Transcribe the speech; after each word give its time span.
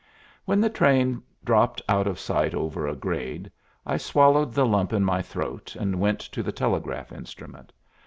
When 0.45 0.59
the 0.61 0.69
train 0.71 1.21
dropped 1.45 1.79
out 1.87 2.07
of 2.07 2.17
sight 2.19 2.55
over 2.55 2.87
a 2.87 2.95
grade, 2.95 3.51
I 3.85 3.97
swallowed 3.97 4.51
the 4.51 4.65
lump 4.65 4.93
in 4.93 5.05
my 5.05 5.21
throat 5.21 5.75
and 5.75 5.99
went 5.99 6.19
to 6.21 6.41
the 6.41 6.51
telegraph 6.51 7.11
instrument. 7.11 7.71